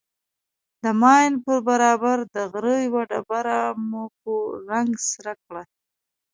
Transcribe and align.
د 0.83 0.85
ماين 1.01 1.33
پر 1.43 1.57
برابر 1.69 2.17
د 2.33 2.35
غره 2.51 2.75
يوه 2.85 3.01
ډبره 3.09 3.59
مو 3.87 4.03
په 4.19 4.31
رنگ 4.69 4.91
سره 5.11 5.33
کړه. 5.43 5.63